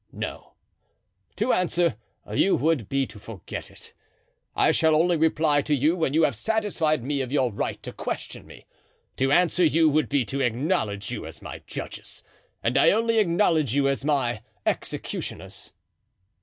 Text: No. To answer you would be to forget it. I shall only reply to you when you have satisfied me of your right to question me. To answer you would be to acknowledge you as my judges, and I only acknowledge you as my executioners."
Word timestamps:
No. 0.11 0.53
To 1.35 1.53
answer 1.53 1.95
you 2.33 2.55
would 2.55 2.89
be 2.89 3.05
to 3.05 3.19
forget 3.19 3.69
it. 3.69 3.93
I 4.55 4.71
shall 4.71 4.95
only 4.95 5.15
reply 5.15 5.61
to 5.61 5.75
you 5.75 5.95
when 5.95 6.15
you 6.15 6.23
have 6.23 6.35
satisfied 6.35 7.03
me 7.03 7.21
of 7.21 7.31
your 7.31 7.51
right 7.51 7.83
to 7.83 7.93
question 7.93 8.47
me. 8.47 8.65
To 9.17 9.31
answer 9.31 9.63
you 9.63 9.87
would 9.89 10.09
be 10.09 10.25
to 10.25 10.41
acknowledge 10.41 11.11
you 11.11 11.27
as 11.27 11.43
my 11.43 11.61
judges, 11.67 12.23
and 12.63 12.79
I 12.79 12.89
only 12.89 13.19
acknowledge 13.19 13.75
you 13.75 13.87
as 13.87 14.03
my 14.03 14.41
executioners." 14.65 15.71